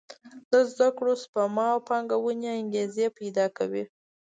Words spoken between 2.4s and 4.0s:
انګېزې پېدا کوي.